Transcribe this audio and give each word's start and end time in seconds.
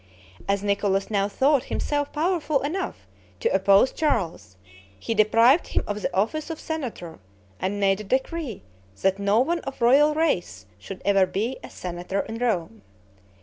As 0.47 0.63
Nicholas 0.63 1.11
now 1.11 1.27
thought 1.27 1.65
himself 1.65 2.11
powerful 2.11 2.61
enough 2.61 3.05
to 3.39 3.53
oppose 3.53 3.91
Charles, 3.91 4.57
he 4.97 5.13
deprived 5.13 5.67
him 5.67 5.83
of 5.85 6.01
the 6.01 6.11
office 6.11 6.49
of 6.49 6.59
senator, 6.59 7.19
and 7.59 7.79
made 7.79 7.99
a 7.99 8.03
decree 8.03 8.63
that 9.03 9.19
no 9.19 9.39
one 9.41 9.59
of 9.59 9.79
royal 9.79 10.15
race 10.15 10.65
should 10.79 11.03
ever 11.05 11.27
be 11.27 11.59
a 11.63 11.69
senator 11.69 12.21
in 12.21 12.39
Rome. 12.39 12.81